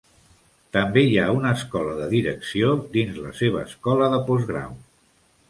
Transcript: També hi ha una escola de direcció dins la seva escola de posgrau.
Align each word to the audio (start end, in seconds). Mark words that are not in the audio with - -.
També 0.77 1.03
hi 1.09 1.19
ha 1.23 1.25
una 1.39 1.51
escola 1.57 1.93
de 1.99 2.07
direcció 2.13 2.73
dins 2.97 3.21
la 3.27 3.35
seva 3.43 3.63
escola 3.71 4.11
de 4.17 4.25
posgrau. 4.33 4.75